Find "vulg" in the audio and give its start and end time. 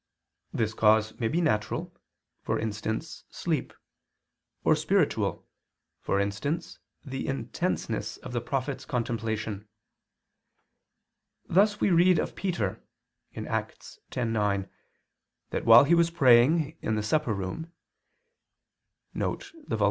19.13-19.43